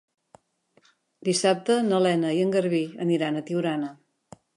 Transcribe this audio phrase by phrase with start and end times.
[1.27, 3.93] Dissabte na Lena i en Garbí aniran a Tiurana.